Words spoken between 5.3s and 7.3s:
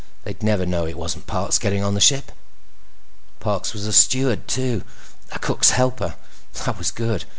A cook's helper. That was good.